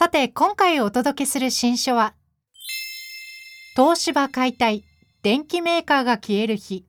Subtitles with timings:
[0.00, 2.14] さて今回お届けする新書は
[3.76, 4.82] 東芝解体
[5.20, 6.86] 電気メーカーが消える日。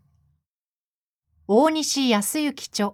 [1.46, 2.94] 大西康之著。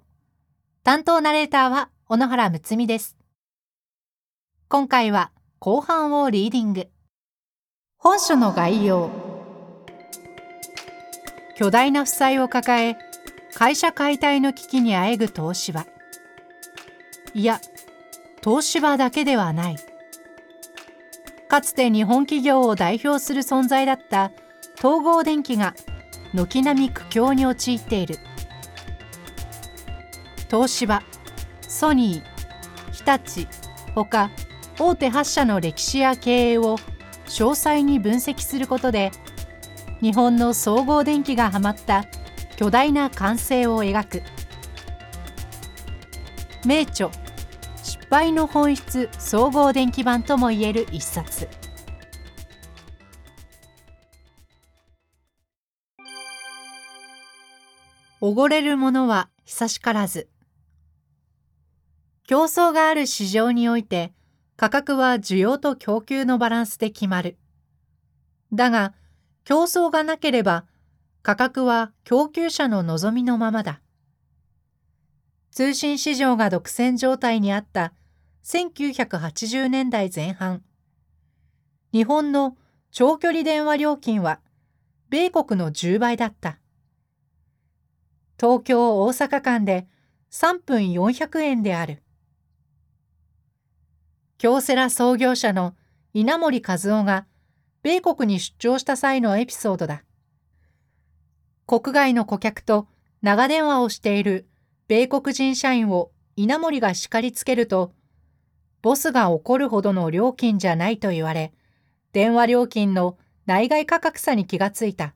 [0.83, 3.15] 担当ナレーターは小野原睦美です。
[4.69, 6.87] 今回は後半をリーディング。
[7.99, 9.11] 本書の概要。
[11.55, 12.97] 巨大な負債を抱え
[13.53, 15.85] 会社解体の危機にあえぐ東芝。
[17.35, 17.61] いや
[18.43, 19.77] 東芝だけではない。
[21.47, 24.31] かつて日本企業を代表する存在だった
[24.75, 25.73] 東郷電機が
[26.33, 28.17] 軒並み苦境に陥っている。
[30.49, 31.03] 東芝
[31.61, 33.47] ソニー日立
[33.95, 34.31] ほか
[34.79, 36.77] 大手8社の歴史や経営を
[37.25, 39.11] 詳細に分析することで
[40.01, 42.05] 日本の総合電機がはまった
[42.55, 44.23] 巨大な完成を描く。
[46.65, 47.09] 名著
[48.09, 51.49] 敗の本質総合電気版ともいえる一冊。
[58.21, 60.29] おごれるものは久しからず。
[62.25, 64.13] 競争がある市場において
[64.55, 67.37] 価格は需要と供給のバランスで決まる。
[68.53, 68.93] だが
[69.43, 70.65] 競争がなければ
[71.23, 73.81] 価格は供給者の望みのままだ。
[75.51, 77.91] 通信市場が独占状態にあった
[78.49, 80.63] 1980年代前半
[81.91, 82.55] 日本の
[82.91, 84.39] 長距離電話料金は
[85.09, 86.57] 米国の10倍だった。
[88.39, 89.85] 東京大阪間で
[90.31, 92.01] 3分400円である。
[94.37, 95.75] 京セラ創業者の
[96.13, 97.25] 稲森和夫が
[97.83, 100.05] 米国に出張した際のエピソードだ。
[101.65, 102.87] 国外の顧客と
[103.21, 104.47] 長電話をしている
[104.87, 107.91] 米国人社員を稲森が叱りつけると
[108.87, 111.51] ボスが怒るほどの料金じゃないと言われ
[112.13, 115.13] 電話料金の内外価格差に気がついた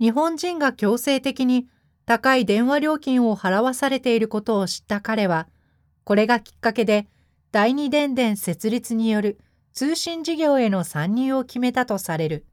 [0.00, 1.68] 日本人が強制的に
[2.06, 5.46] 高い電話料金を払わされていることを知った彼は、
[6.04, 7.06] これがきっかけで
[7.52, 9.38] 第二電電設立による
[9.74, 12.46] 通信事業への参入を決めたとされる。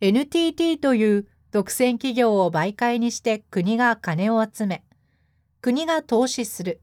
[0.00, 4.84] NTT という独占企業を媒介にして国が金を集め、
[5.60, 6.80] 国が投資する。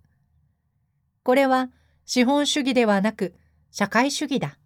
[1.23, 1.69] これは
[2.05, 3.35] 資本主義ではなく
[3.69, 4.57] 社会主義だ。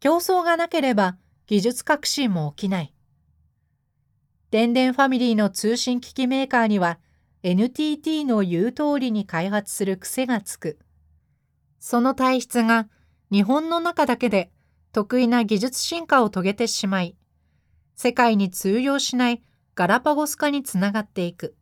[0.00, 1.16] 競争がなければ
[1.46, 2.94] 技術革新も起きない。
[4.50, 6.98] 電電ファミリーの通信機器メーカーには
[7.42, 10.78] NTT の言う通りに開発する癖がつく。
[11.78, 12.88] その体質が
[13.30, 14.50] 日本の中だけで
[14.92, 17.16] 得意な技術進化を遂げてしまい、
[17.94, 19.42] 世界に通用しない
[19.74, 21.54] ガラパゴス化につながっていく。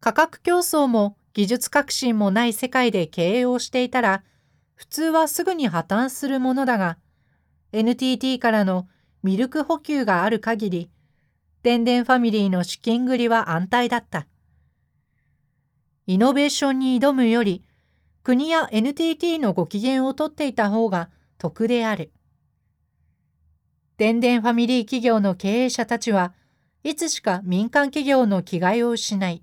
[0.00, 4.24] 価格競争も技術革新もない世界で経営をしていたら、
[4.74, 6.98] 普通はすぐに破綻するものだが、
[7.72, 8.88] NTT からの
[9.22, 10.90] ミルク補給がある限り、
[11.62, 14.26] 電電ファミリーの資金繰りは安泰だった。
[16.06, 17.64] イノベーションに挑むより、
[18.22, 21.08] 国や NTT のご機嫌をとっていた方が
[21.38, 22.12] 得である。
[23.96, 26.34] 電電ファミリー企業の経営者たちは
[26.84, 29.42] いつしか民間企業の気概を失い、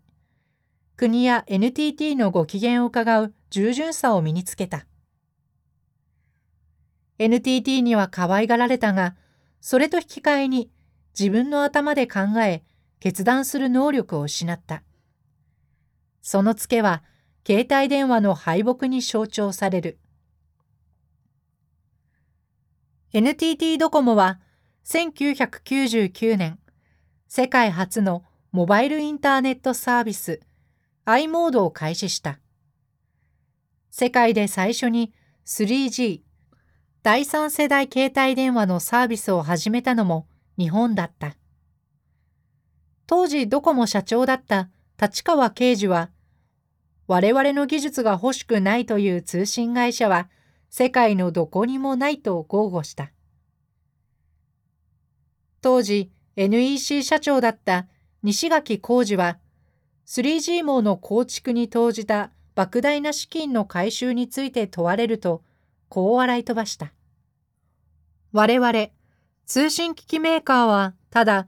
[0.98, 4.88] 国や NTT のご機嫌を伺う従順さを身につけた。
[7.20, 9.16] NTT には可愛がられたが、
[9.62, 10.72] それと引き換えに
[11.18, 12.64] 自分の頭で考え、
[13.00, 14.82] 決断する能力を失った。
[16.24, 17.04] そのツケは、
[17.46, 20.00] 携帯電話の敗北に象徴される。
[23.14, 24.40] NTT ドコモは、
[24.84, 26.58] 1999年、
[27.28, 30.42] 世界初のモバイルインターネットサービス、
[31.10, 32.38] i モードを開始した。
[33.90, 35.14] 世界で最初に
[35.46, 36.20] 3G、
[37.02, 40.28] 第三世代携帯電話のサービスを始めたのも
[40.58, 41.38] 日本だった。
[43.06, 44.70] 当時ドコモ社長だった
[45.02, 46.10] 立川啓治は、
[47.08, 50.30] 我々の技術が欲しくないという通信会社は
[50.70, 53.14] 世界のどこにもないと豪語した。
[55.62, 57.88] 当時 NEC 社長だった
[58.24, 59.38] 西垣浩二は
[60.08, 65.44] 3G 網の構築に投じた莫大な資金の回収について問われると、
[65.90, 66.94] こう笑い飛ばした。
[68.32, 68.88] 我々、
[69.46, 71.48] 通信機器メーカーは、ただ、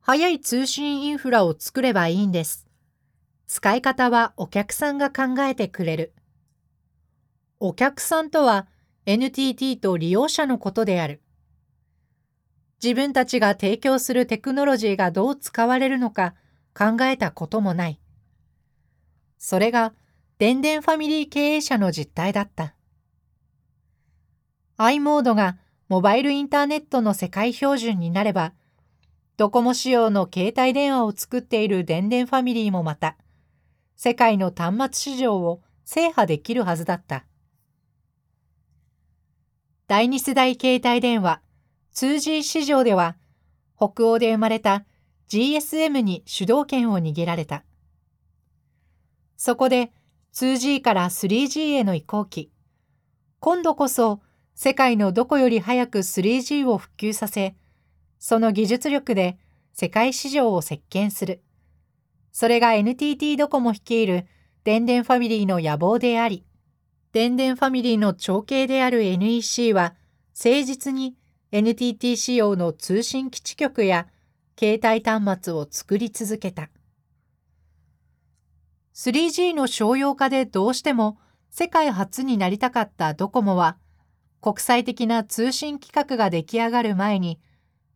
[0.00, 2.66] 速い通信インフラを作ればいいんです。
[3.46, 6.12] 使い方はお客さんが考えてくれる。
[7.60, 8.66] お客さんとは
[9.06, 11.20] NTT と利用者のことである。
[12.82, 16.34] 自分たちが提供するテクノロジーがどう使われるのか
[16.80, 18.00] 考えたこともない。
[19.36, 19.92] それが、
[20.38, 22.74] 電電ファミリー経営者の実態だった。
[24.78, 25.58] i モードが
[25.90, 28.54] モバイルインターネットの世界標準になれば、
[29.36, 33.18] ドコモ仕様の携帯電話を作っている電電ファミリーもまた、
[33.96, 37.26] 世界の端末市場を制覇できるはずだった。
[39.86, 41.42] 第二世代携帯電話
[41.92, 43.16] 2G 市場では、
[43.76, 44.86] 北欧で生まれた
[45.30, 47.62] GSM に主導権を握られた。
[49.36, 49.92] そこで
[50.34, 52.50] 2G から 3G への移行期、
[53.38, 54.20] 今度こそ
[54.56, 57.54] 世界のどこより早く 3G を普及させ、
[58.18, 59.38] その技術力で
[59.72, 61.42] 世界市場を席巻する。
[62.32, 64.26] それが NTT ドコモ率いる
[64.64, 66.44] 電電ファミリーの野望であり、
[67.12, 69.94] 電電ファミリーの長兄である NEC は
[70.36, 71.14] 誠実に
[71.52, 74.08] NTT 仕様の通信基地局や
[74.62, 76.68] 携帯端末を作り続けた。
[78.94, 81.16] 3G の商用化でどうしても
[81.48, 83.78] 世界初になりたかったドコモは、
[84.42, 87.40] 国際的な通信規格が出来上がる前に、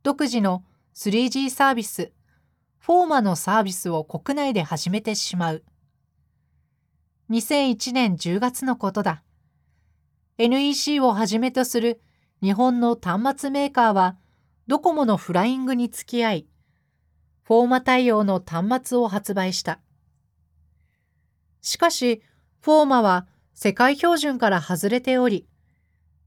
[0.03, 0.65] 独自の
[0.95, 2.13] 3G サービス、
[2.79, 5.65] フォーマのサービスを国内で始めてしまう。
[7.29, 9.23] 2001年10月のことだ。
[10.39, 12.01] NEC をはじめとする
[12.43, 14.17] 日本の端末メーカーは
[14.67, 16.47] ドコモのフライングに付き合い、
[17.45, 19.79] フォーマ対応の端末を発売した。
[21.61, 22.23] しかし、
[22.61, 25.47] フォーマは世界標準から外れており、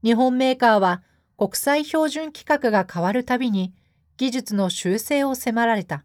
[0.04, 1.02] 日本メーカーは
[1.36, 3.74] 国際標準規格が変わるたびに
[4.16, 6.04] 技術の修正を迫られた。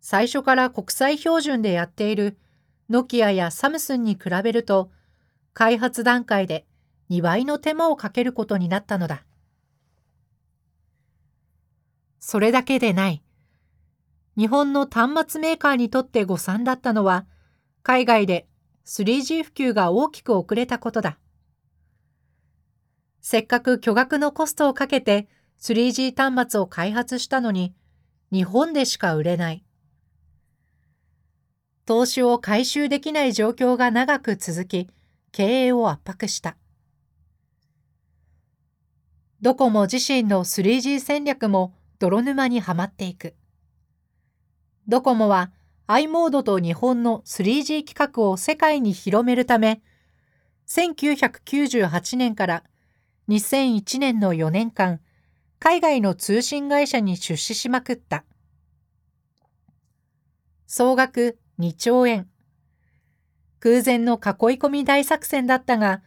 [0.00, 2.36] 最初から国際標準でやっている
[2.90, 4.90] ノキアやサムスンに比べると、
[5.54, 6.66] 開発段階で
[7.10, 9.24] 2倍の手間をかけることになったのだ。
[12.24, 13.20] それだけでない。
[14.38, 17.26] 日本の端末メーカーにとって誤算だったのは、
[17.82, 18.46] 海外で
[18.86, 21.18] 3G 普及が大きく遅れたことだ。
[23.20, 25.26] せっかく巨額のコストをかけて
[25.60, 27.74] 3G 端末を開発したのに、
[28.30, 29.64] 日本でしか売れない。
[31.86, 34.88] 投資を回収できない状況が長く続き、
[35.32, 36.56] 経営を圧迫した。
[39.40, 43.36] ドコモ自身の 3G 戦略も泥沼にはまっていく。
[44.88, 45.52] ドコモは
[45.86, 49.82] i モードと日本の 3G 規格を世界に広めるため、
[50.66, 52.64] 1998年から
[53.28, 55.00] 2001年の4年間、
[55.60, 58.24] 海外の通信会社に出資しまくった。
[60.66, 62.28] 総額2兆円。
[63.60, 64.18] 空前の囲い
[64.58, 66.02] 込み大作戦だったが、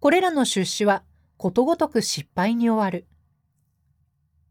[0.00, 1.02] これらの出資は
[1.36, 3.06] ことごとく失敗に終わる。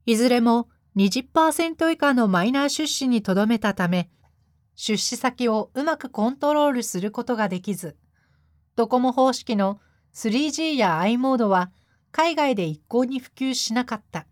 [0.06, 4.12] いずれも20%以下のマイナー出資にとどめたため、
[4.75, 7.96] 出資先をうまくコントロールすることができず、
[8.75, 9.79] ドコモ方式の
[10.13, 11.72] 3G や i モードは
[12.12, 14.27] 海外で一向に普及しなかった。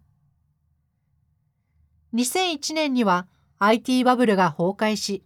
[2.13, 5.23] 2001年には IT バブルが崩壊し、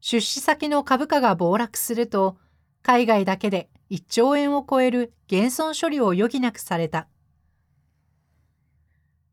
[0.00, 2.38] 出資先の株価が暴落すると、
[2.82, 7.08] 海外だけで1兆円を超える減損処理を余儀なくされた。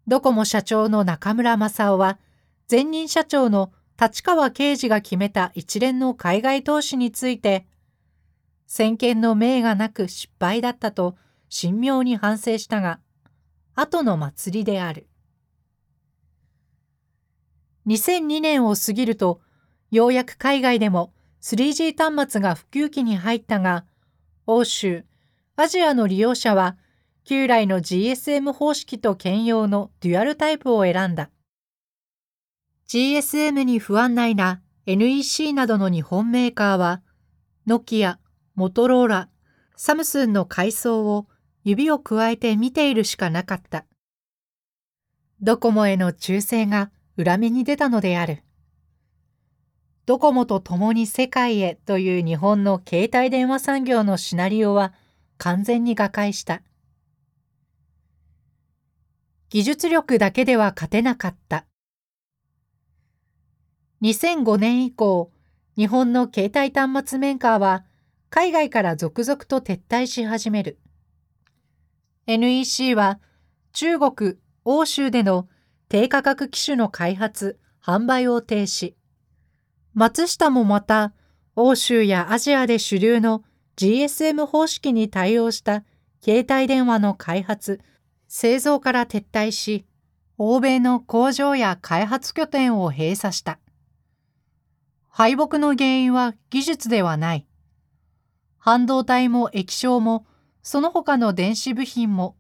[0.06, 2.20] ドコモ社長の中村正夫は、
[2.70, 7.66] 前任社長の立川啓二が決めた一連の海外投資について、
[8.68, 11.16] 先見の明がなく失敗だったと
[11.50, 13.00] 神妙に反省したが、
[13.76, 15.08] 後の祭りである。
[17.88, 19.42] 2002年を過ぎると、
[19.90, 23.86] ようやく海外でも 3G 端末が普及期に入ったが、
[24.48, 25.06] 欧州、
[25.56, 26.76] アジアの利用者は
[27.26, 31.30] 旧来の GSM 方式と兼用のデュアルタイプを選んだ。
[32.88, 37.02] GSM に不安内な NEC などの日本メーカーは、
[37.66, 38.20] ノキア、
[38.56, 39.30] モトローラ、
[39.78, 41.28] サムスンの階層を
[41.64, 43.86] 指を加えて見ているしかなかった。
[45.42, 48.44] ドコモへの忠誠が裏目に出たのである。
[50.06, 54.94] ドコモと共に世界へという日本の携帯電話産業のシナリオは
[55.38, 56.62] 完全に瓦解した。
[59.54, 61.68] 技術力だけでは勝てなかった。
[64.02, 65.32] 2005年以降、
[65.78, 67.86] 日本の携帯端末メーカーは
[68.32, 70.80] 海外から続々と撤退し始める。
[72.26, 73.20] NEC は
[73.74, 75.48] 中国、欧州での
[75.88, 78.96] 低価格機種の開発、販売を停止。
[79.94, 81.14] 松下もまた
[81.56, 83.44] 欧州やアジアで主流の
[83.78, 85.84] GSM 方式に対応した
[86.24, 87.82] 携帯電話の開発、
[88.36, 89.86] 製造から撤退し、
[90.40, 93.60] 欧米の工場や開発拠点を閉鎖した。
[95.08, 97.46] 敗北の原因は技術ではない。
[98.58, 100.26] 半導体も液晶も、
[100.64, 102.36] その他の電子部品も、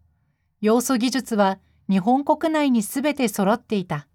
[0.62, 4.08] 要素技術は日本国内にすべて揃っていた。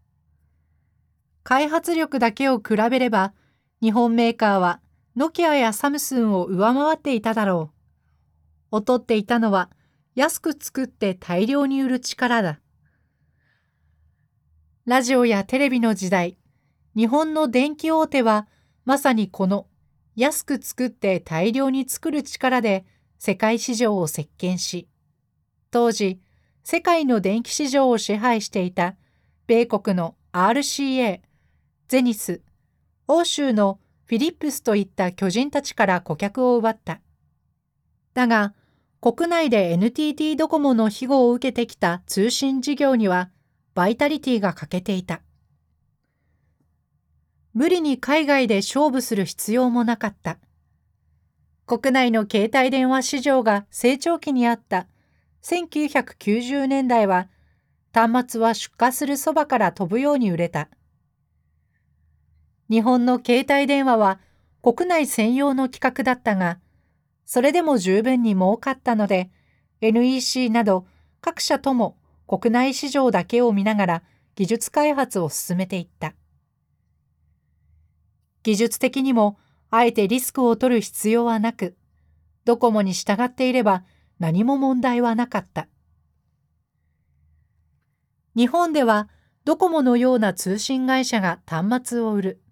[1.45, 3.35] 開発力だけを比べれば、
[3.81, 4.81] 日本メーカーは
[5.15, 7.71] ノキアやサムスンを上回っていただろ
[8.73, 8.81] う。
[8.81, 9.71] 劣っていたのは、
[10.19, 12.59] 安く作って大量に売る力だ。
[14.85, 16.37] ラジオやテレビの時代、
[16.97, 18.49] 日本の電気大手は
[18.85, 19.69] まさにこの
[20.17, 22.85] 安く作って大量に作る力で
[23.21, 24.89] 世界市場を席巻し、
[25.71, 26.21] 当時
[26.65, 28.97] 世界の電気市場を支配していた
[29.47, 31.21] 米国の RCA、
[31.87, 32.43] ゼニス、
[33.07, 37.01] 欧州のフィリップスといった巨人たちから顧客を奪った。
[38.15, 38.55] だが、
[39.00, 43.31] 国内で NTT ドコモの庇護を受けてきた通信事業には
[43.75, 45.21] バイタリティが欠けていた。
[47.55, 50.38] 無理に海外で勝負する必要もなかった。
[51.67, 54.88] 国内の携帯電話市場が成長期にあった
[55.43, 57.28] 1990年代は
[57.93, 60.69] 端末は出荷するそばから飛ぶように売れた。
[62.69, 64.19] 日本の携帯電話は
[64.61, 66.59] 国内専用の規格だったが、
[67.29, 69.31] それでも十分に儲かったので、
[69.83, 70.87] NEC など
[71.21, 74.03] 各社とも国内市場だけを見ながら
[74.35, 76.15] 技術開発を進めていった。
[78.43, 79.37] 技術的にも
[79.69, 81.77] あえてリスクを取る必要はなく、
[82.47, 83.85] ドコモに従っていれば
[84.19, 85.69] 何も問題はなかった。
[88.35, 89.11] 日本では
[89.45, 92.43] ドコモのような通信会社が端末を売る。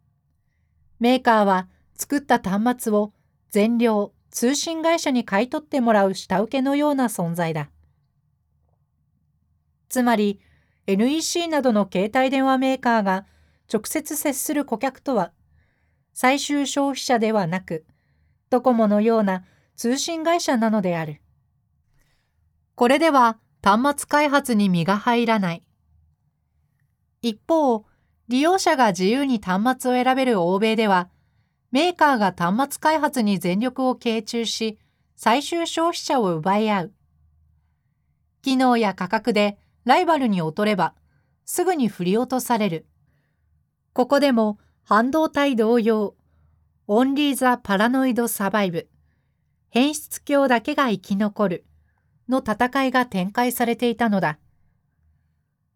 [1.00, 3.14] メーカーは作った端末を
[3.48, 7.70] 全量通信会社に買い取ってもらう下請けのような存在だ。
[9.88, 10.40] つまり
[10.86, 13.24] NEC などの携帯電話メーカーが
[13.72, 15.32] 直接接する顧客とは、
[16.12, 17.86] 最終消費者ではなく、
[18.50, 21.22] ドコモのような通信会社なのである。
[22.74, 25.64] これでは端末開発に身が入らない。
[27.22, 27.86] 一方、
[28.28, 31.08] 利用者が自由に端末を選べる欧米では、
[31.70, 34.78] メーカーが端末開発に全力を傾注し、
[35.16, 36.92] 最終消費者を奪い合う。
[38.42, 40.94] 機能や価格でライバルに劣れば、
[41.44, 42.86] すぐに振り落とされる。
[43.92, 46.14] ここでも半導体同様、
[46.86, 48.88] オンリーザ・パラノイド・サバイブ、
[49.70, 51.64] 変質鏡だけが生き残る、
[52.28, 54.38] の戦いが展開されていたのだ。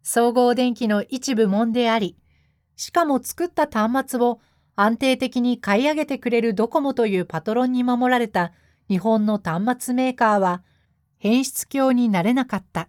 [0.02, 2.16] 総合電機の一部門であり、
[2.76, 4.40] しかも作った端末を
[4.82, 8.52] 安定的に買い上げてくれるドコモというパトロンに守られた
[8.88, 10.62] 日本の端末メーカーは
[11.18, 12.88] 変質鏡になれなかった。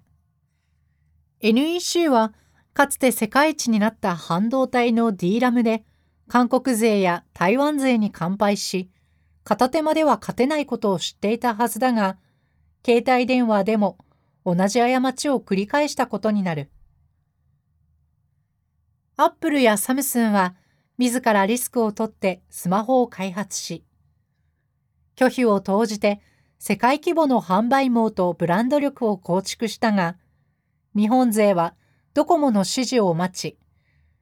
[1.41, 2.33] NEC は
[2.73, 5.83] かつて世界一になった半導体の DRAM で
[6.29, 8.89] 韓国勢や台湾勢に完敗し、
[9.43, 12.15] 片手間では勝てないことを知っていたはずだが、
[12.85, 13.97] 携帯電話でも
[14.45, 16.69] 同じ過ちを繰り返したことになる。
[19.17, 20.55] アップルやサムスンは
[21.01, 23.83] 自らリスクを取ってスマホを開発し、
[25.15, 26.21] 拒否を投じて
[26.59, 30.17] 世界規模の販売網とブランド力を構築したが、
[30.95, 31.73] 日本勢は
[32.13, 33.57] ドコモの指示を待ち、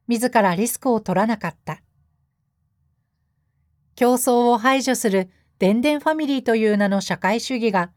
[0.08, 1.82] 自らリスクを取らなかった。
[3.94, 7.90] 競争を排除する電電ファミリーという名の社会主義が、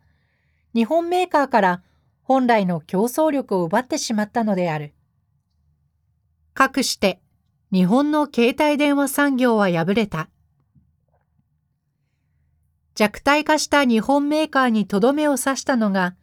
[0.75, 1.83] 日本メーカーから
[2.21, 4.93] 本来の競争力を奪ってしまったのである。
[6.53, 7.22] かくして、
[7.73, 10.29] 日本の携帯電話産業は敗れた。
[12.93, 16.15] 弱体化した日本メーカーにとどめを刺したのが、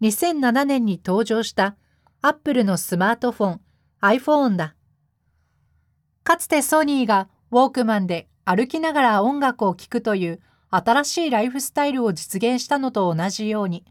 [0.00, 1.76] 2007年に登場した
[2.22, 3.60] アップルのスマートフォン
[4.00, 4.76] iPhone だ。
[6.22, 13.84] かつてソニーがウォークマンで歩きながら音楽を聴くという新しいライフスタイルを実現したのと同じように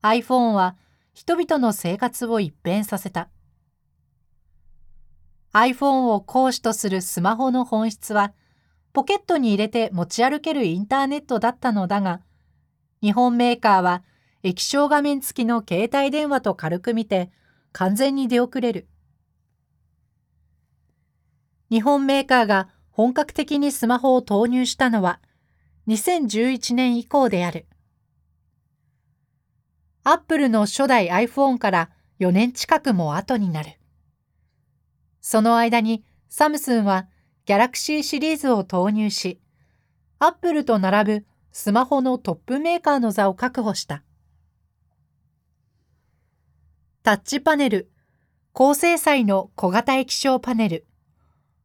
[0.00, 0.76] iPhone は
[1.12, 3.28] 人々の生活を一変させた。
[5.56, 8.34] iPhone を講師とするスマホの本質は
[8.92, 12.20] ポケットに入れて持ち歩けるインターネットだったのだが
[13.00, 14.02] 日本メーカーは
[14.42, 17.30] 液晶画面付きの携帯電話と軽く見て
[17.72, 18.86] 完全に出遅れる。
[21.70, 25.20] 日本メーカーが本格的にスマホを投入したのは
[25.88, 27.66] 2011年以降である。
[30.04, 33.78] アップルの初代 iPhone から4年近くも後になる。
[35.28, 37.08] その間にサムスンは
[37.46, 39.40] Galaxy シリーズを投入し、
[40.20, 44.04] アップルと並ぶスマホのトップメーカーの座を確保した。
[47.02, 47.90] タッチパネル、
[48.52, 50.86] 高精細の小型液晶パネル、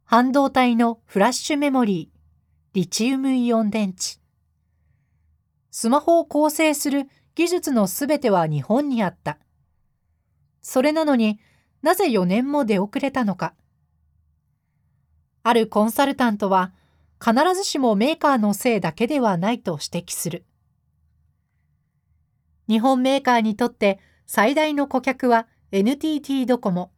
[0.05, 2.17] 半導体のフラッシュメモリー、
[2.73, 4.19] リチウムイオン電池。
[5.69, 9.37] スマホを構成する技術のすべては日本にあった。
[10.63, 11.39] それなのに
[11.81, 13.53] なぜ4年も出遅れたのか。
[15.43, 16.71] あるコンサルタントは
[17.23, 20.45] 必ずしもメーカーのせいだけではないと指摘する。
[22.67, 26.91] 日本メーカーにとって最大の顧客は NTT ドコモ。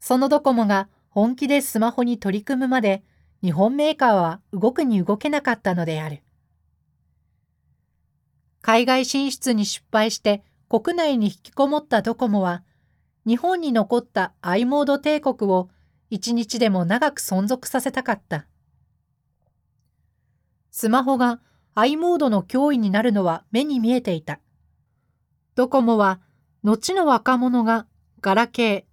[0.00, 3.02] そのドコモが本気でスマホに取り組むまで
[3.42, 6.22] 日本メーカーは動くに動けなかったのである。
[8.60, 12.62] 海外進出に失敗して国内に引きこもったドコモは
[13.28, 15.68] 日本に残った i モード帝国を
[16.08, 18.46] 一日でも長く存続させたかった。
[20.70, 21.38] スマホが
[21.74, 24.40] i モードの脅威になるのは目に見えていた。
[25.56, 26.20] ドコモは
[26.62, 27.86] 後の若者が
[28.22, 28.84] ガラケー、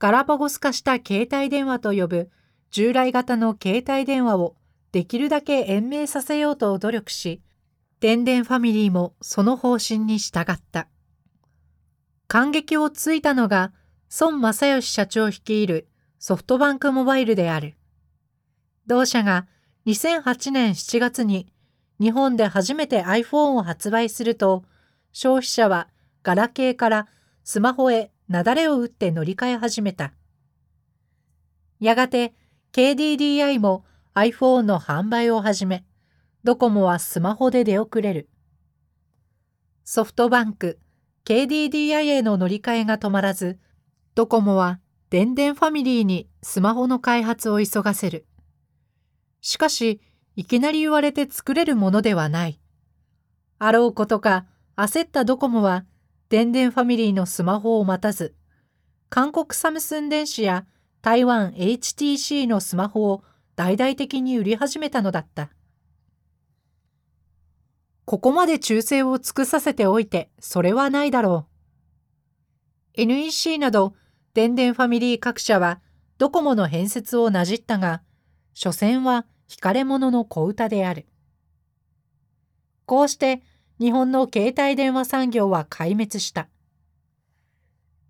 [0.00, 2.28] ガラパゴス化した携帯電話と呼ぶ
[2.72, 4.56] 従来型の携帯電話を
[4.90, 7.40] できるだけ延命させようと努力し、
[8.00, 10.88] 電電ファミリーもその方針に従った。
[12.30, 13.72] 感激をついたのが
[14.20, 15.88] 孫正義社長率いる
[16.20, 17.74] ソフトバンクモバイルである。
[18.86, 19.48] 同社が
[19.86, 21.52] 2008年7月に
[21.98, 24.62] 日本で初めて iPhone を発売すると、
[25.10, 25.88] 消費者は
[26.22, 27.08] ガラケーから
[27.42, 30.12] スマホへ雪崩を打って乗り換え始めた。
[31.80, 32.32] やがて
[32.72, 33.84] KDDI も
[34.14, 35.84] iPhone の販売を始め、
[36.44, 38.28] ドコモはスマホで出遅れる。
[39.82, 40.78] ソフトバンク、
[41.24, 43.58] KDDI への乗り換えが止まらず、
[44.14, 44.80] ドコモは
[45.10, 48.26] 電電ファミリーにスマホの開発を急がせる。
[49.40, 50.00] しかし、
[50.36, 52.60] いきなり言われて作れるものではない。
[53.58, 55.84] あろうことか、焦ったドコモは
[56.30, 58.34] 電電ファミリーのスマホを待たず、
[59.08, 60.64] 韓国サムスン電子や
[61.02, 63.24] 台湾 HTC のスマホを
[63.56, 65.50] 大々的に売り始めたのだった。
[68.10, 71.46] ここまで忠誠を尽くさせておいて、それはないだろ
[72.96, 73.00] う。
[73.00, 73.94] NEC など、
[74.34, 75.80] 電電ファミリー各社は、
[76.18, 78.02] ドコモの変節をなじったが、
[78.52, 81.06] 所詮は惹かれ者の小歌である。
[82.84, 83.42] こうして、
[83.78, 86.48] 日本の携帯電話産業は壊滅した。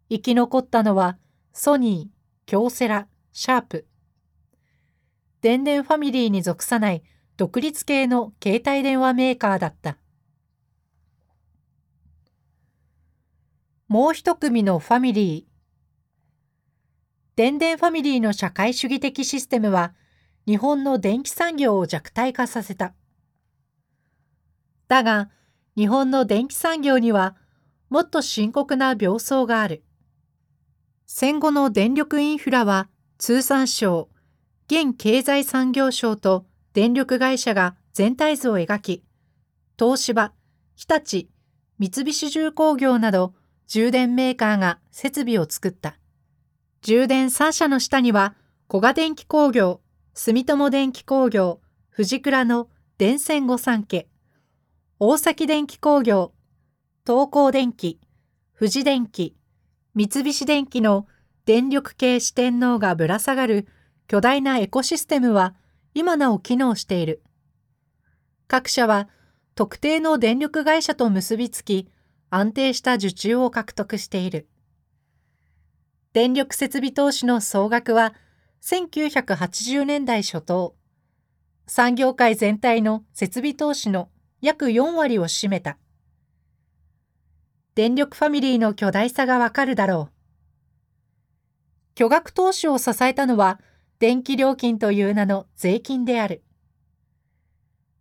[0.08, 1.18] 生き残ったのは
[1.52, 3.86] ソニー、京セラ、シャープ。
[5.42, 7.02] 電電ファミリーに属さない
[7.40, 9.96] 独立系の携帯電話メーカーだった。
[13.88, 15.50] もう一組のファミリー。
[17.36, 19.94] 電電ファミリーの社会主義的システムは
[20.46, 22.92] 日本の電気産業を弱体化させた。
[24.88, 25.30] だが、
[25.78, 27.36] 日本の電気産業には
[27.88, 29.82] もっと深刻な病巣がある。
[31.06, 34.10] 戦後の電力インフラは通産省、
[34.66, 39.02] 現経済産業省と電力会社が全体図を描き、
[39.78, 40.32] 東芝、
[40.76, 41.28] 日立、
[41.78, 43.34] 三菱重工業など
[43.66, 45.96] 充電メーカーが設備を作った。
[46.82, 48.34] 充電3社の下には、
[48.68, 49.80] 小賀電気工業、
[50.14, 54.08] 住友電気工業、藤倉の電線御三家、
[54.98, 56.32] 大崎電気工業、
[57.04, 57.98] 東光電機、
[58.56, 59.34] 富士電機、
[59.94, 61.06] 三菱電機の
[61.46, 63.66] 電力系四天王がぶら下がる
[64.06, 65.54] 巨大なエコシステムは
[65.94, 67.22] 今なお機能している。
[68.46, 69.08] 各社は
[69.54, 71.88] 特定の電力会社と結びつき、
[72.30, 74.48] 安定した受注を獲得している。
[76.12, 78.14] 電力設備投資の総額は
[78.62, 80.74] 1980年代初頭、
[81.66, 85.78] 産業界全体の設備投資の約4割を占めた。
[87.74, 90.12] 電力ファミリーの巨大さがわかるだろう。
[91.94, 93.60] 巨額投資を支えたのは、
[94.00, 96.42] 電気料金という名の税金である。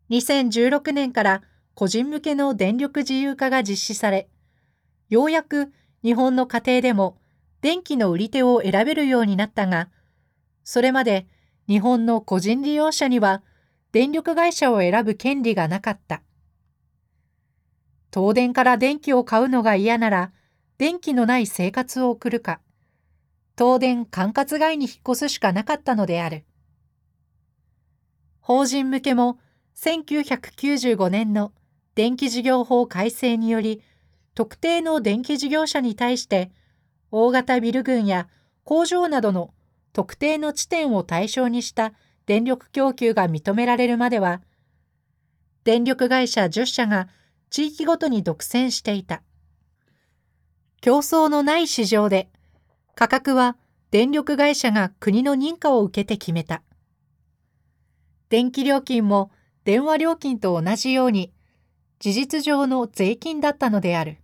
[0.10, 4.30] 2016年から個人向けの電力自由化が実施され、
[5.10, 7.18] ようやく日本の家庭でも
[7.60, 9.90] 電気の売り手を選べるようになったが、
[10.64, 11.28] それまで
[11.68, 13.44] 日本の個人利用者には
[13.92, 16.22] 電力会社を選ぶ権利がなかった。
[18.14, 20.32] 東電から電気を買うのが嫌なら、
[20.78, 22.62] 電気のない生活を送るか、
[23.60, 26.46] 東電管轄外に引っ越すしかなかったのである。
[28.40, 29.38] 法人向けも
[29.76, 31.52] 1995年の
[31.94, 33.84] 電気事業法改正により
[34.34, 36.52] 特定の電気事業者に対して
[37.12, 38.30] 大型ビル群や
[38.64, 39.54] 工場などの
[39.92, 41.92] 特定の地点を対象にした
[42.28, 44.42] 電力供給が認められるまでは
[45.66, 47.10] 電力会社10社が
[47.50, 49.22] 地域ごとに独占していた
[50.80, 52.30] 競争のない市場で
[53.00, 53.56] 価格は
[53.92, 56.64] 電力会社が国の認可を受けて決めた
[58.28, 59.32] 電気料金も
[59.64, 61.32] 電話料金と同じように
[62.00, 64.18] 事実上の税金だったのである。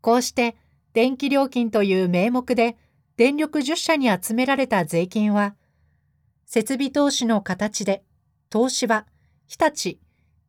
[0.00, 0.56] こうして
[0.92, 2.76] 電気料金という名目で
[3.16, 5.54] 電力10社に集められた税金は、
[6.46, 8.02] 設備投資の形で
[8.52, 9.06] 東芝、
[9.46, 9.98] 日立、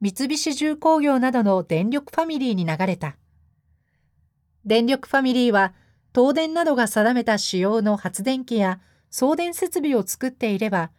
[0.01, 3.17] 三菱重工業などの電力ファミリーに流れた。
[4.65, 5.75] 電力ファミリーは
[6.15, 10.91] 東電などが定めた仕様の発電機や送電設備を作っていれば、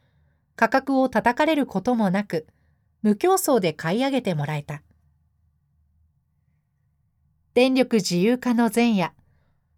[0.56, 2.46] 価格を叩かれることもなく、
[3.02, 4.82] 無競争で買い上げてもらえた。
[7.54, 9.12] 電力自由化の前夜、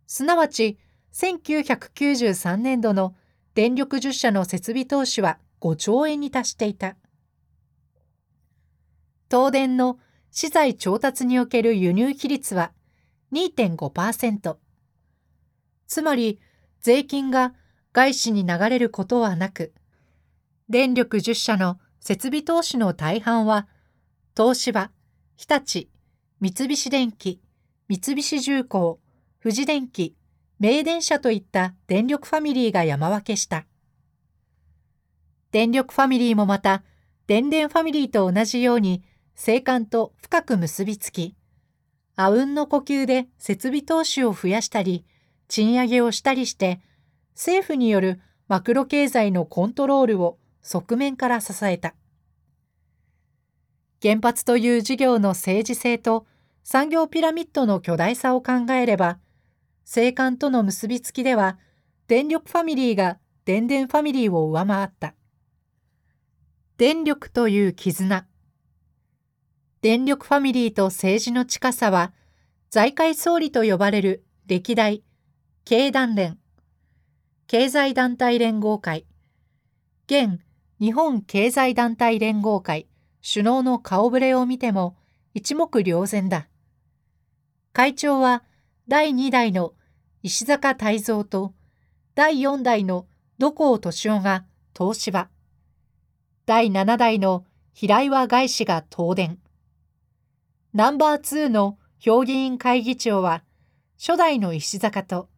[0.07, 0.79] すなわち
[1.13, 3.15] 1993年度の
[3.55, 6.97] 電力10社の設備投資は5兆円に達していた。
[9.31, 9.99] 東電の
[10.31, 12.73] 資材調達における輸入比率は
[13.33, 14.57] 2.5%。
[15.91, 16.39] つまり、
[16.81, 17.53] 税金が
[17.93, 19.75] 外資に流れることはなく、
[20.69, 23.67] 電力10社の設備投資の大半は、
[24.37, 24.93] 東芝、
[25.37, 25.89] 日立、
[26.41, 27.43] 三菱電機、
[27.89, 29.01] 三菱重工、
[29.43, 30.15] 富士電機、
[30.61, 33.67] 名電車といった電力ファミリーが山分けした。
[35.51, 36.85] 電力ファミリーもまた、
[37.27, 39.03] 電電ファミリーと同じように、
[39.35, 41.35] 生還と深く結びつき、
[42.15, 45.05] あうんの呼吸で設備投資を増やしたり、
[45.51, 46.81] 賃上げをしたりして、
[47.35, 51.95] 政府によるマクロ経済のコントロールを側面から支えた。
[54.01, 56.27] 原発という事業の政治性と
[56.63, 59.19] 産業ピラミッドの巨大さを考えれば、
[59.85, 61.59] 生還との結びつきでは、
[62.07, 65.15] 電力ファミリーが電電ファミリーを上回った。
[66.77, 68.27] 電力という絆。
[69.83, 72.13] 電力ファミリーと政治の近さは、
[72.71, 75.03] 財界総理と呼ばれる歴代、
[75.65, 76.39] 経団連、
[77.47, 79.07] 経済団体連合会、
[80.07, 80.41] 現
[80.81, 82.87] 日本経済団体連合会。
[83.23, 84.97] 首脳の顔ぶれを見ても
[85.35, 86.49] 一目瞭然だ。
[87.73, 88.43] 会長は
[88.89, 89.75] 第2代の
[90.23, 91.55] 石坂泰造と
[92.15, 93.07] 第4代の
[93.39, 94.45] 土光敏夫が
[94.77, 95.29] 東芝、
[96.47, 97.45] 第7代の
[97.75, 99.39] 平岩外資が東電、
[100.73, 103.45] ナンバー2の評議員会議長は
[103.99, 105.29] 初代の石坂と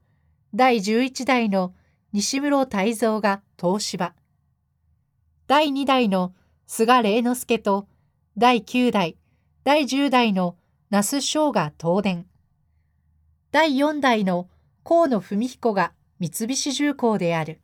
[0.54, 1.72] 第11代の
[2.12, 4.14] 西室泰造が東芝、
[5.46, 6.34] 第2代の
[6.66, 7.88] 菅礼之助と
[8.36, 9.16] 第9代、
[9.64, 10.56] 第10代の
[10.90, 12.26] 那須翔が東電、
[13.50, 14.50] 第4代の
[14.84, 17.62] 河野文彦が三菱重工である。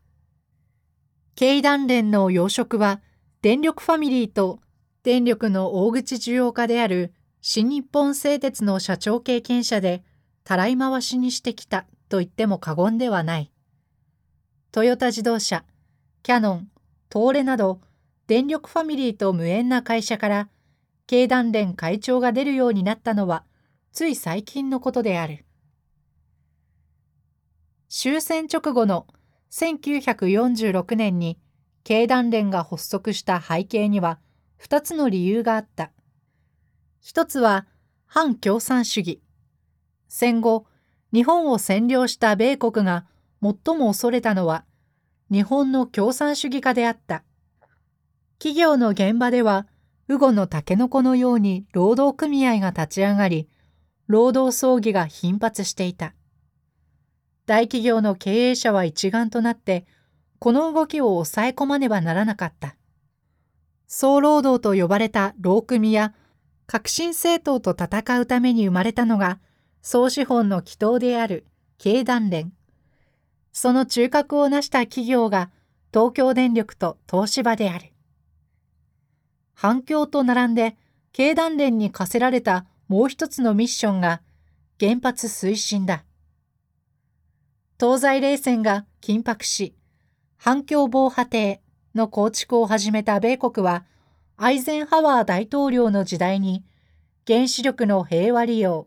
[1.34, 3.02] 経団連の養殖は
[3.42, 4.60] 電力ファミリーと
[5.02, 10.02] 電力の大口需要家である新日本製鉄の社長経験者で
[10.42, 11.84] たらい回しにしてきた。
[12.08, 13.52] と言っても過言ではない。
[14.72, 15.64] トヨタ自動車、
[16.22, 16.68] キャノン、
[17.12, 17.80] 東レなど
[18.26, 20.48] 電力ファミリーと無縁な会社から
[21.06, 23.44] 経団連会長が出るようになったのは
[23.92, 25.44] つい最近のことである。
[27.88, 29.06] 終戦直後の
[29.50, 31.38] 1946年に
[31.84, 34.20] 経団連が発足した背景には
[34.60, 35.90] 2つの理由があった。
[37.00, 37.66] 一つは
[38.04, 39.22] 反共産主義。
[40.08, 40.66] 戦後、
[41.12, 43.06] 日本を占領した米国が
[43.42, 44.64] 最も恐れたのは
[45.30, 47.22] 日本の共産主義化であった。
[48.38, 49.66] 企業の現場では、
[50.08, 53.48] ウゴのタケノコのように労働組合が立ち上がり、
[54.06, 56.14] 労働争議が頻発していた。
[57.44, 59.86] 大企業の経営者は一丸となって、
[60.38, 62.76] この動きを抑え込まねばならなかった。
[63.86, 66.14] 総労働と呼ばれた労組や
[66.66, 69.40] 革新政党と戦うために生まれたのが、
[69.82, 71.44] 総資本の祈祷である
[71.78, 72.52] 経団連。
[73.52, 75.50] その中核を成した企業が
[75.92, 77.92] 東京電力と東芝である。
[79.54, 80.76] 反響と並んで
[81.12, 84.22] 経団連に課せられたもう一つのミッションが
[84.78, 86.04] 原発推進だ。
[87.80, 89.74] 東西冷戦が緊迫し、
[90.36, 91.60] 反響防波堤
[91.94, 93.84] の構築を始めた米国は、
[94.36, 96.64] アイゼンハワー大統領の時代に
[97.26, 98.86] 原子力の平和利用、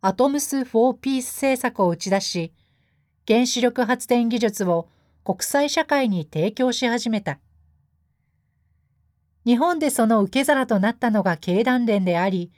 [0.00, 2.52] アトムス・フォー・ピース政策を打ち出し、
[3.26, 4.88] 原子力発電技術を
[5.24, 7.38] 国際社会に提供し始めた。
[9.44, 12.52] 日本でその受け皿となったのが経団連であり、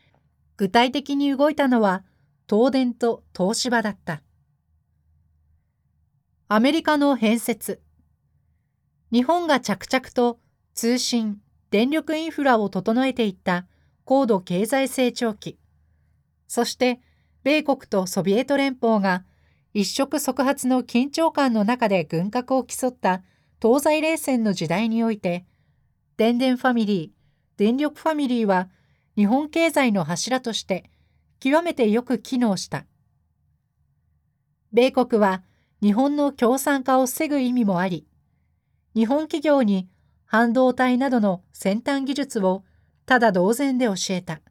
[0.56, 2.02] 具体的に動いたのは
[2.48, 4.22] 東電と東芝だった。
[6.48, 7.80] アメリカの変節。
[9.12, 10.38] 日本が着々と
[10.74, 13.66] 通信、電力インフラを整えていった
[14.04, 15.58] 高度経済成長期。
[16.46, 17.00] そして、
[17.48, 19.24] 米国とソビエト連邦が
[19.72, 23.22] 一触即発の緊張感の中で軍拡を競った
[23.62, 25.46] 東西冷戦の時代において、
[26.18, 28.68] 電電ファミリー、電力ファミリーは
[29.16, 30.90] 日本経済の柱として
[31.40, 32.84] 極めてよく機能した。
[34.74, 35.42] 米国は
[35.80, 38.06] 日本の共産化を防ぐ意味もあり、
[38.94, 39.88] 日本企業に
[40.26, 42.64] 半導体などの先端技術を
[43.06, 44.42] ただ同然で教えた。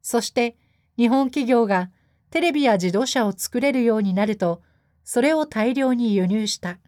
[0.00, 0.56] そして
[0.96, 1.90] 日本企業が
[2.30, 4.62] テレビや自動車を作れるようになると、
[5.04, 6.78] それを大量に輸入した。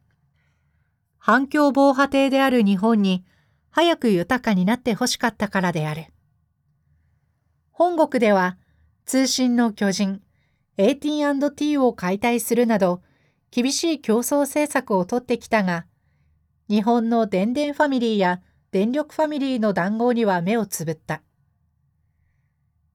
[1.19, 3.25] 反響防波堤である日本に
[3.71, 6.07] 早く豊かになってほしかったからである。
[7.73, 8.57] 本国では
[9.05, 10.23] 通信の巨人
[10.77, 13.03] AT&T を解体するなど
[13.51, 15.87] 厳しい競争政策をとってきたが、
[16.69, 21.23] 日本の電電ファミリーや電力ファミリーの談合には目をつぶった。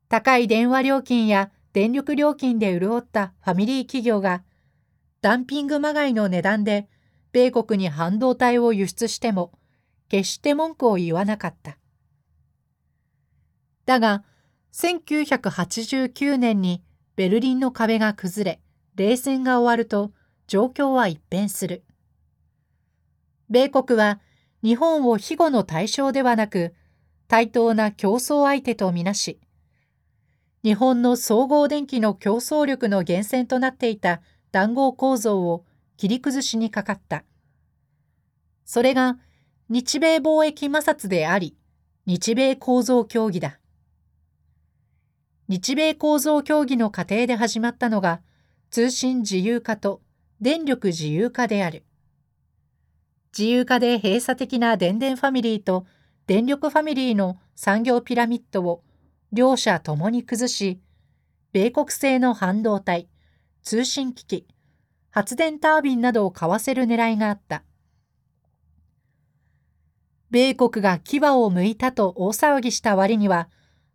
[0.09, 4.43] 高い電話料金や電力料金で潤ったファミリー企業が、
[5.21, 6.89] ダンピングまがいの値段で
[7.31, 9.51] 米国に半導体を輸出しても、
[10.09, 11.77] 決して文句を言わなかった。
[13.85, 14.23] だが、
[14.73, 16.83] 1989年に
[17.15, 18.61] ベルリンの壁が崩れ、
[18.95, 20.11] 冷戦が終わると
[20.47, 21.83] 状況は一変する。
[23.47, 24.19] 米国は
[24.63, 26.73] 日本を庇護の対象ではなく、
[27.27, 29.39] 対等な競争相手とみなし、
[30.63, 35.63] 日本の総合電機の競争力の源泉となっていた談合構造を
[35.95, 37.23] 切り崩しにかかった。
[38.65, 39.17] それが
[39.69, 41.55] 日米貿易摩擦であり、
[42.05, 43.59] 日米構造協議だ。
[45.47, 48.21] 日米構造協議の過程で始まったのが
[48.69, 50.01] 通信自由化と
[50.41, 51.85] 電力自由化である。
[53.37, 55.85] 自由化で閉鎖的な電電ファミリーと
[56.27, 58.83] 電力ファミリーの産業ピラミッドを
[59.31, 60.81] 両者ともに崩し、
[61.51, 63.07] 米国製の半導体、
[63.63, 64.47] 通信機器、
[65.11, 67.63] 発電タービンなどを買わせる狙いがあった。
[70.31, 73.49] 米国が牙を剥いたと大騒ぎした割には、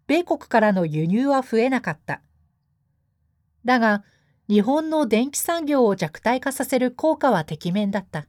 [0.07, 2.23] 米国からの輸入は増えなかった。
[3.65, 4.05] だが、
[4.49, 8.27] 日本の電気産業を弱体化させる効果はてきめんだった。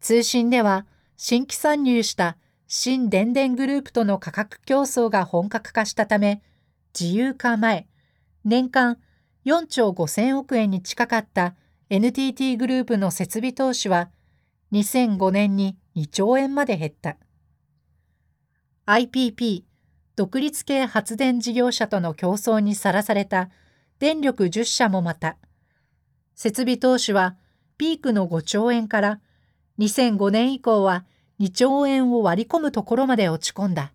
[0.00, 2.38] 通信では、新規参入した
[2.72, 6.40] 新電電グループとの価格競争が本格化したため、
[6.96, 7.88] 自由化前、
[8.44, 8.98] 年間
[9.44, 11.56] 4兆5000億円に近かった
[11.88, 14.10] NTT グループの設備投資は、
[14.70, 17.16] 2005年に2兆円まで減った。
[18.86, 19.64] IPP、
[20.14, 23.50] 独立系発電事業者との競争にさらされた
[23.98, 25.38] 電力10社もまた、
[26.36, 27.36] 設備投資は
[27.78, 29.20] ピークの5兆円から
[29.80, 31.04] 2005年以降は
[31.40, 33.92] 2兆円を割り込むところまで落ち込んだ。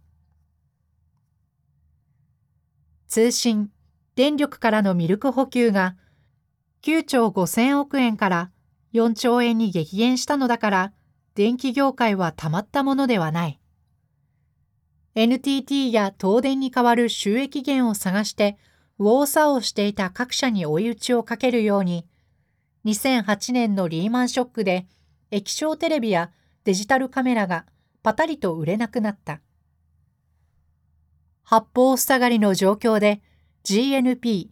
[3.08, 3.69] 通信、
[4.15, 5.95] 電力からのミルク補給が
[6.81, 8.51] 9兆5000億円から
[8.93, 10.93] 4兆円に激減したのだから、
[11.36, 13.60] 電気業界はたまったものではない。
[15.13, 18.58] NTT や東電に代わる収益源を探して
[18.97, 22.08] 右往左往していた各社に追い打ちをかけるように、
[22.86, 24.88] 2008年のリーマンショックで
[25.31, 26.31] 液晶テレビや
[26.65, 27.65] デジタルカメラが
[28.04, 29.39] パタリと売れなくなった。
[31.43, 33.21] 八方塞がりの状況で
[33.63, 34.49] GNP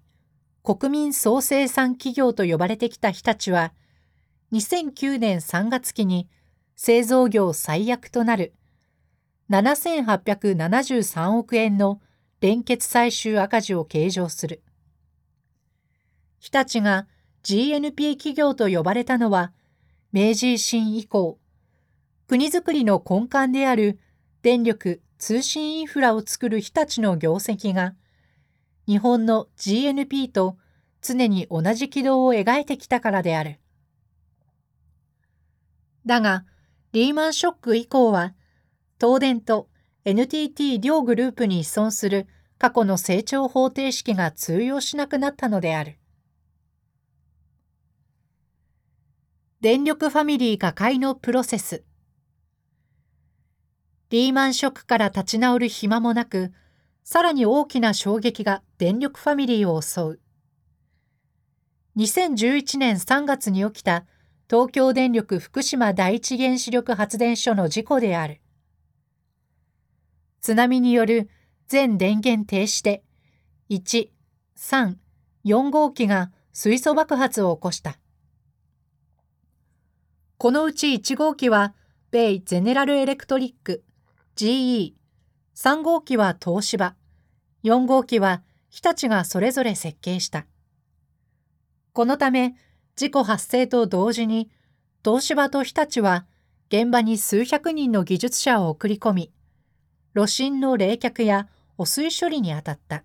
[0.63, 3.73] 国民総生産企業と呼ばれてきた日立は
[4.53, 6.29] 2009年3月期に
[6.75, 8.53] 製造業最悪となる
[9.49, 11.99] 7873億円の
[12.41, 14.61] 連結最終赤字を計上する。
[16.39, 17.07] 日立が
[17.43, 19.51] GNP 企業と呼ばれたのは
[20.11, 21.39] 明治維新以降
[22.27, 23.99] 国づくりの根幹である
[24.41, 27.95] 電力・通信インフラを作る日立の業績が、
[28.87, 30.57] 日本の GNP と
[31.01, 33.59] 常に同じ軌道を描いてきたからである。
[36.05, 36.45] だが、
[36.91, 38.33] リーマンショック以降は、
[38.99, 39.69] 東電と
[40.05, 45.97] NTT 両グループに依存する過去の成長方程式が通用しなくなったのである。
[49.61, 51.83] 電力ファミリー瓦解のプロセス。
[54.13, 56.53] リーマンショックから立ち直る暇もなく、
[57.03, 60.19] さらに大きな衝撃が電力ファミリーを襲う。
[61.97, 64.05] 2011年3月に起きた
[64.47, 68.39] 東京電力福島第一原子力発電所の事故である。
[70.41, 71.27] 津波による
[71.67, 73.01] 全電源停止で、
[73.71, 74.09] 1、
[74.55, 74.95] 3、
[75.43, 77.97] 4号機が水素爆発を起こした。
[80.37, 81.73] このうち1号機は、
[82.11, 83.83] 米ゼネラルエレクトリック、
[84.35, 84.95] GE、
[85.55, 86.95] 3号機は東芝、
[87.63, 88.41] 4号機は
[88.71, 90.47] 日立がそれぞれ設計した。
[91.91, 92.55] このため、
[92.95, 94.49] 事故発生と同時に、
[95.05, 96.25] 東芝と日立は
[96.69, 99.31] 現場に数百人の技術者を送り込み、
[100.13, 103.03] 炉心の冷却や汚水処理に当たった。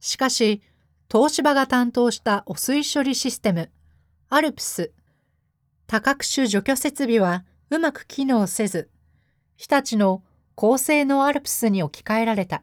[0.00, 0.60] しかし、
[1.10, 3.70] 東芝が担当した汚水処理システム、
[4.28, 4.92] アルプス、
[5.86, 8.90] 多角種除去設備はうまく機能せず、
[9.60, 10.22] 日立の
[10.54, 12.62] 高性能アルプスに置き換えられた。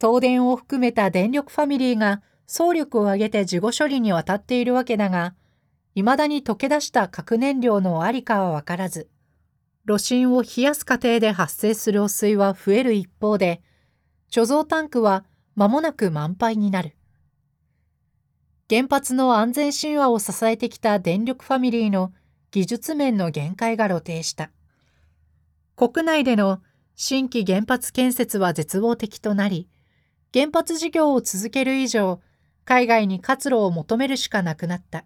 [0.00, 5.34] 東電を含めた電力ファミリーが総力を挙げて事後処理に当たっているわけだが、
[5.94, 9.10] 未だに溶け出した核燃料のありかはわからず、
[9.84, 13.60] 炉心を冷やす過程で発生する汚水は増える一方で、
[14.30, 15.26] 貯蔵タンクは
[15.56, 16.96] 間もなく満杯になる。
[18.70, 22.14] 原発の安全神話を支えてきた電力ファミリーの
[22.50, 24.50] 技術面の限界が露呈した。
[25.76, 26.62] 国内での
[26.94, 29.68] 新規原発建設は絶望的となり、
[30.32, 32.20] 原発事業を続ける以上、
[32.64, 35.04] 海外に活路を求めるしかなくなった。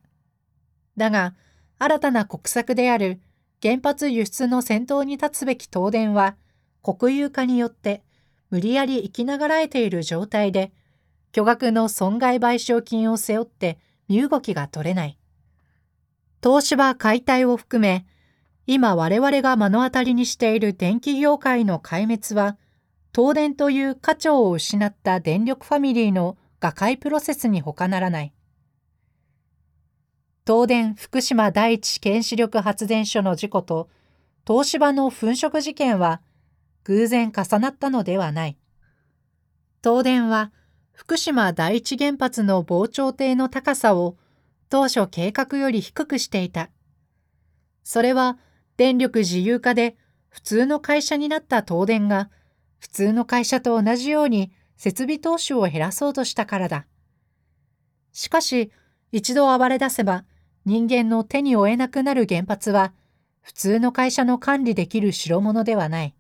[0.97, 1.35] だが、
[1.79, 3.21] 新たな国策である
[3.63, 6.37] 原発輸出の先頭に立つべき東電は、
[6.83, 8.03] 国有化によって
[8.51, 10.73] 無理やり生きながらえている状態で、
[11.33, 13.79] 巨額の損害賠償金を背負って
[14.09, 15.19] 身動きが取れない。
[16.43, 18.07] 東芝解体を含め、
[18.71, 22.59] 今我々が目の当たりにしている電気業界の壊滅は、
[23.17, 28.35] 東電という家長を失った電力ファミリーの瓦解プロセスに他ならない。
[30.47, 33.89] 東電福島第一原子力発電所の事故と
[34.47, 36.21] 東芝の粉飾事件は
[36.85, 38.59] 偶然重なったのではない。
[39.83, 40.53] 東電は
[40.93, 44.19] 福島第一原発の防潮堤の高さを
[44.69, 46.69] 当初計画より低くしていた。
[47.83, 48.37] それは
[48.79, 49.97] 電力自由化で
[50.29, 52.31] 普通の会社になった東電が
[52.79, 56.87] 普通の会社と同じように設備投資を減らそうとしたからだ。
[58.13, 58.71] しかし、
[59.11, 60.25] 一度暴れ出せば
[60.65, 62.93] 人間の手に負えなくなる原発は
[63.41, 66.15] 普通の会社の管理できる代物ではない。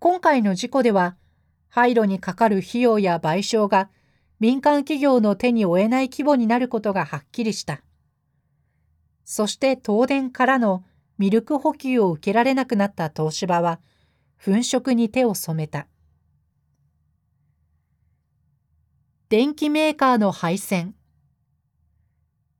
[0.00, 1.16] 今回の事故では、
[1.68, 3.88] 廃炉にかかる費用や賠償が
[4.40, 7.82] 民間企業の手に負えない規模になることがはっきりした。
[9.24, 10.82] そして東電からの
[11.18, 13.80] ミルク補給を受けられなくなった東芝は、
[14.44, 15.86] 粉飾に手を染めた。
[19.28, 20.94] 電機メーカーの敗戦。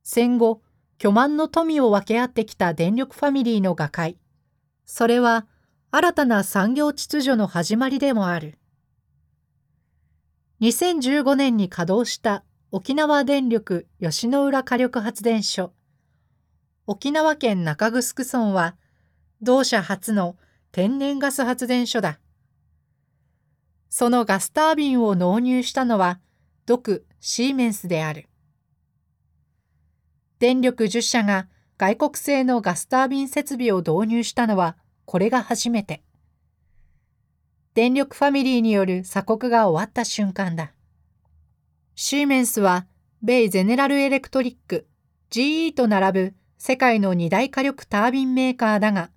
[0.03, 0.63] 戦後、
[0.99, 4.19] 巨万の富を分け合ってきた電力ファミリーの瓦解。
[4.87, 5.47] それは、
[5.91, 8.59] 新たな産業秩序の始まりでもある。
[10.61, 15.73] 2015年に稼働した沖縄電力吉野浦火力発電所。
[16.87, 18.77] 沖縄県中城村は、
[19.41, 20.37] 同社初の
[20.71, 22.19] 天然ガス発電所だ。
[23.89, 26.21] そのガスタービンを納入したのは、
[26.67, 28.29] 独シーメンスである。
[30.41, 36.03] 電力10社が外国製のガスタービン設備を導入したのは、これが初めて。
[37.73, 40.73] 電力ファミリーによる鎖国が終わった瞬間だ。
[41.95, 42.87] シーメンスは、
[43.23, 44.87] 米ゼネラルエレクトリック、
[45.31, 49.11] GE と並ぶ世界の二大火力タービンメーカーだが、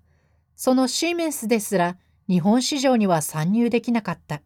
[0.56, 1.96] そのシーメンスですら
[2.28, 4.42] 日本市場には参入できなかった。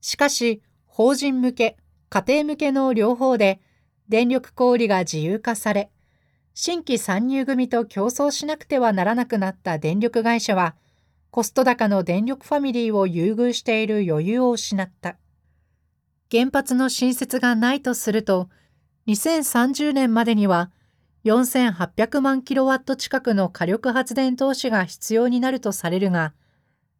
[0.00, 1.76] しかし、法人向け、
[2.08, 3.60] 家庭向けの両方で
[4.08, 5.90] 電力小売が自由化され、
[6.54, 10.74] 新規参入組と競争しなくてはならなくなった電力会社は、
[11.30, 15.16] コスト高の電力ファミリーを優遇している余裕を失った。
[16.30, 18.48] 原発の新設がないとすると、
[19.06, 20.70] 2030年までには
[21.26, 26.34] 4800万キロワット近くの火力発電投資が必要になるとされるが、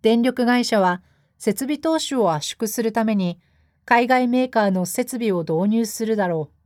[0.03, 1.01] 電力会社は
[1.39, 3.39] 設備投資を圧縮するために
[3.85, 6.57] 海外メーカーの設備を導入するだろう。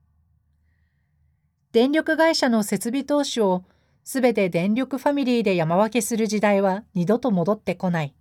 [1.72, 3.64] 電力会社の設備投資を
[4.04, 8.14] すべて電力ファミリーで山分けする時代は二度と戻ってこない。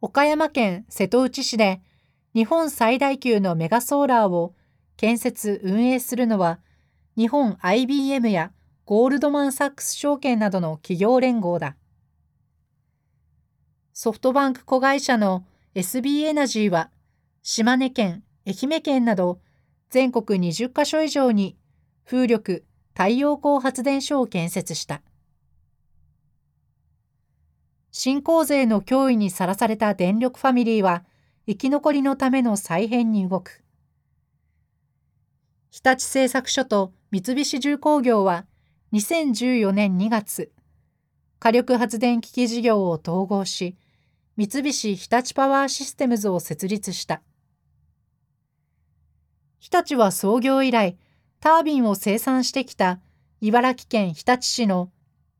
[0.00, 1.80] 岡山県瀬戸内市で
[2.32, 4.54] 日本最大級のメガソーラーを
[4.96, 6.60] 建設運営するのは
[7.14, 8.52] 日本 IBM や
[8.86, 11.76] ゴールドマン・サックス証券などの企業連合だ。
[13.92, 15.44] ソフトバンク子会社の
[15.74, 16.90] SB エナジーは、
[17.42, 19.40] 島根県、愛媛県など
[19.90, 21.56] 全国20カ所以上に
[22.04, 25.02] 風力、太陽光発電所を建設した。
[27.90, 31.04] 新興税の脅威にさらされた電力ファミリーは、
[31.46, 33.62] 生き残りのための再編に動く。
[35.70, 38.46] 日立製作所と三菱重工業は、
[38.94, 40.50] 2014年2月、
[41.40, 43.76] 火力発電機器事業を統合し、
[44.38, 47.20] 三菱日立パワーシステムズを設立した。
[49.60, 50.96] 日立は創業以来、
[51.38, 52.98] タービンを生産してきた
[53.42, 54.90] 茨城県日立市の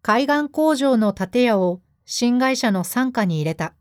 [0.02, 3.72] 海岸工場の建屋を新会社の傘下に入れた。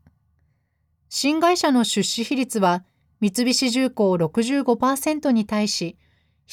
[1.10, 2.86] 新会社の出資比率は
[3.20, 5.98] 三菱重工65%に対し、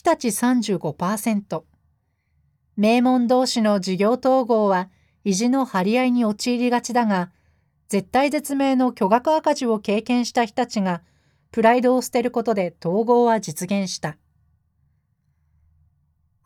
[0.02, 1.64] 日立35%。
[2.78, 4.90] 名門同士の事業統合は
[5.26, 7.32] 意地の張り合いに陥りがちだが、
[7.90, 11.02] 絶対絶命の巨額赤字を経験した日立が、
[11.52, 14.16] プライドを捨てることで統合は実現した。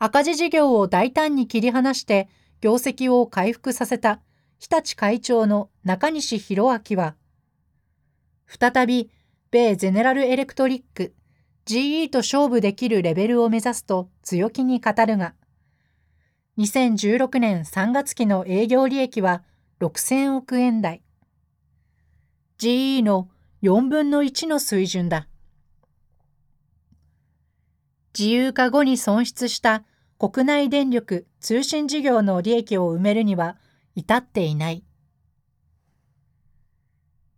[0.00, 2.28] 赤字事業を大胆に切り離して
[2.60, 4.20] 業績を回復させた
[4.58, 7.14] 日立会長の中西博明は、
[8.48, 9.12] 再び
[9.52, 11.14] 米ゼネラルエレクトリック
[11.66, 15.34] GE と勝負できるレベルを目指すと強気に語るが、
[16.58, 19.42] 2016年3月期の営業利益は
[19.80, 21.02] 6000億円台。
[22.58, 23.28] GE の
[23.62, 25.26] 4分の1の水準だ。
[28.16, 29.84] 自由化後に損失した
[30.18, 33.56] 国内電力通信事業の利益を埋めるには
[33.94, 34.84] 至っていない。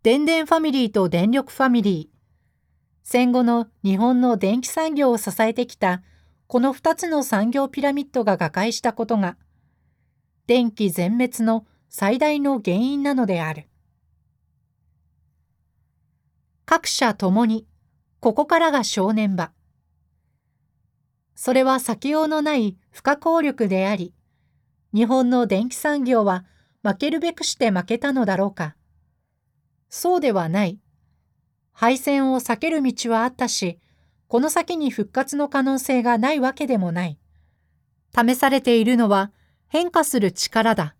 [0.02, 2.15] 電電ファミリーと電力ファミリー。
[3.08, 6.02] 戦後の日本の電気産業を支えてきた
[6.48, 9.36] この2つの産業ピラミッドが瓦解したことが、
[10.48, 13.68] 電気全滅の最大の原因なのである。
[16.64, 17.68] 各社ともに、
[18.18, 19.52] ここからが正念場。
[21.36, 24.14] それは先用のない不可抗力であり、
[24.92, 26.44] 日本の電気産業は
[26.82, 28.74] 負けるべくして負けたのだろうか。
[29.90, 30.80] そうではない。
[31.78, 33.78] 敗戦を避ける道はあったし、
[34.28, 37.18] この先に復活の可能性がないわけでもない。
[38.18, 39.30] 試されているのは
[39.68, 40.96] 変化する力だ。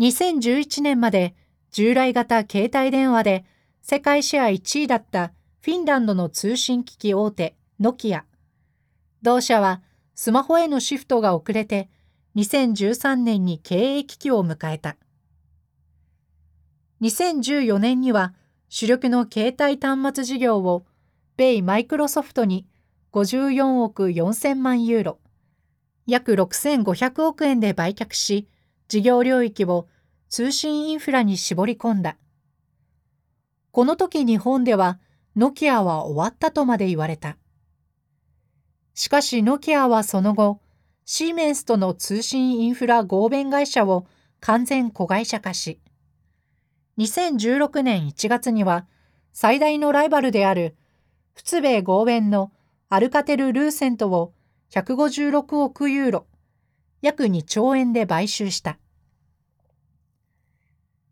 [0.00, 1.34] 2011年まで
[1.72, 3.44] 従来型携帯電話で
[3.82, 8.24] 世界シェア1位だったフィンランドの通信機器大手ノキア。
[9.20, 9.82] 同社は
[10.14, 11.90] スマホへのシフトが遅れて
[12.36, 14.96] 2013年に経営危機を迎えた。
[17.02, 18.32] 2014年には
[18.68, 20.84] 主力の携帯端末事業を
[21.36, 22.66] 米マイクロソフトに
[23.12, 25.18] 54億4000万ユーロ、
[26.06, 28.48] 約6500億円で売却し、
[28.88, 29.88] 事業領域を
[30.28, 32.16] 通信インフラに絞り込んだ。
[33.70, 34.98] この時日本では
[35.36, 37.36] ノキアは終わったとまで言われた。
[38.94, 40.60] しかしノキアはその後、
[41.04, 44.06] シーメンスとの通信インフラ合弁会社を
[44.40, 45.80] 完全子会社化し、
[46.98, 48.86] 2016年1月には
[49.32, 50.76] 最大のライバルである
[51.34, 52.52] 仏米合弁の
[52.88, 54.32] アルカテル・ルーセントを
[54.70, 56.26] 156億ユーロ、
[57.02, 58.78] 約2兆円で買収した。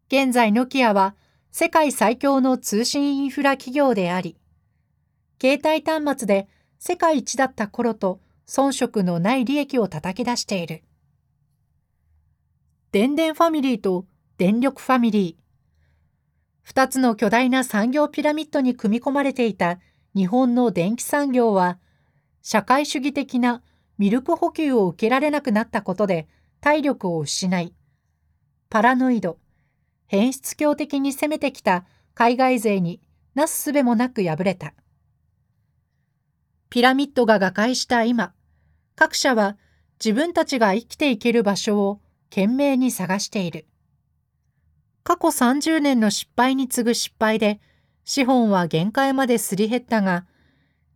[0.08, 1.14] 現在ノキアは
[1.50, 4.36] 世界最強の通信インフラ企業であり、
[5.40, 10.82] 携帯端末で世界一だった頃と遜色のない利益を叩き出している。
[12.92, 14.06] 電電ファミリーと
[14.38, 15.43] 電力ファミリー。
[16.64, 19.78] 二つの巨大な産業ピラミッドに組み込まれていた
[20.16, 21.78] 日本の電気産業は、
[22.42, 23.62] 社会主義的な
[23.98, 26.26] ミルク補給を受けられなくなったことで
[26.60, 27.74] 体力を失い、
[28.70, 29.38] パラノイド、
[30.06, 31.84] 変質狂的に攻めてきた
[32.14, 33.00] 海外勢に
[33.34, 34.72] なすすべもなく敗れた。
[36.70, 38.32] ピラミッドが瓦解した今、
[38.96, 39.58] 各社は
[40.02, 42.00] 自分たちが生きていける場所を
[42.30, 43.66] 懸命に探している。
[45.04, 47.60] 過去30年の失敗に次ぐ失敗で、
[48.04, 50.24] 資本は限界まですり減ったが、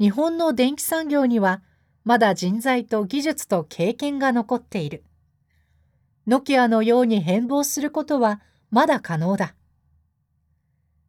[0.01, 1.63] 日本の電気産業には
[2.05, 5.05] まだ人材と技術と経験が残っている。
[6.27, 8.41] ノキアのように変貌することは
[8.71, 9.55] まだ可能だ。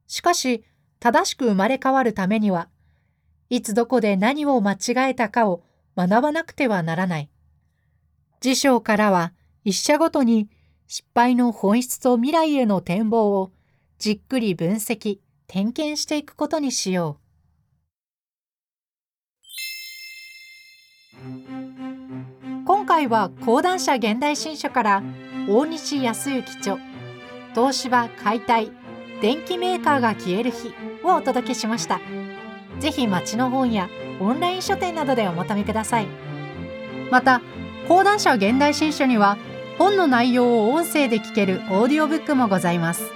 [0.07, 0.65] しかし、
[0.99, 2.67] 正しく生まれ変わるためには、
[3.49, 5.63] いつどこで何を間違えたかを
[5.95, 7.29] 学ばなくてはならない。
[8.41, 9.31] 辞書からは
[9.63, 10.49] 一社ごとに
[10.91, 13.51] 失敗の本質と未来への展望を
[13.99, 17.19] じっくり分析、点検していくことにしよ
[21.13, 21.19] う。
[22.65, 25.03] 今回は講談社現代新書から
[25.47, 26.79] 大西康之著
[27.53, 28.71] 東芝解体
[29.21, 30.73] 電気メーカーが消える日
[31.03, 32.01] をお届けしました。
[32.79, 36.07] ぜひ町の本やオンライン書店などでお求めください。
[37.11, 37.43] また
[37.87, 39.37] 講談社現代新書には
[39.79, 43.09] 本の内容を音声で聞けるオーディオブックもございます。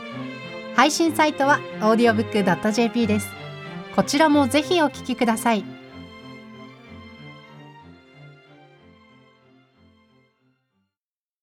[0.75, 3.29] 配信サイトは audiobook.jp です。
[3.97, 5.82] こちらもぜひお聞きください。